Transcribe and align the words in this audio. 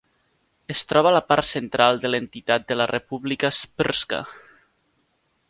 Es 0.73 0.79
troba 0.93 1.09
a 1.11 1.15
la 1.15 1.21
part 1.31 1.47
central 1.49 2.01
de 2.05 2.11
l'entitat 2.13 2.65
de 2.73 2.79
la 2.81 2.89
Republika 2.93 3.53
Sprska. 3.59 4.25